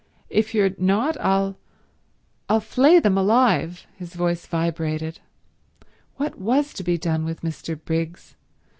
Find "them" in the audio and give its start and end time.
2.97-3.19